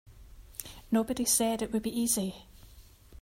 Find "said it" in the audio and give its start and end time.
1.25-1.71